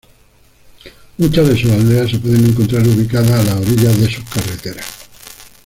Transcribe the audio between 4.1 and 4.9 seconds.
sus carreteras.